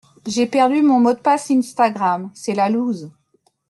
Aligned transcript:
J'ai 0.25 0.47
perdu 0.47 0.81
mon 0.81 0.99
mot 0.99 1.13
de 1.13 1.19
passe 1.19 1.51
Instagram, 1.51 2.31
c'est 2.33 2.55
la 2.55 2.71
loose. 2.71 3.11